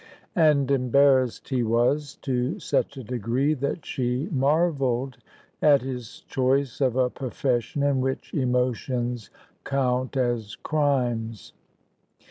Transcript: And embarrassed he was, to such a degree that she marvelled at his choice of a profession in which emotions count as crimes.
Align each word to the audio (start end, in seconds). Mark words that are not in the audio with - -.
And 0.35 0.71
embarrassed 0.71 1.49
he 1.49 1.61
was, 1.61 2.15
to 2.23 2.57
such 2.59 2.97
a 2.97 3.03
degree 3.03 3.53
that 3.53 3.85
she 3.85 4.29
marvelled 4.31 5.19
at 5.61 5.83
his 5.83 6.21
choice 6.21 6.81
of 6.81 6.95
a 6.95 7.11
profession 7.11 7.83
in 7.83 8.01
which 8.01 8.33
emotions 8.33 9.29
count 9.63 10.17
as 10.17 10.55
crimes. 10.55 11.53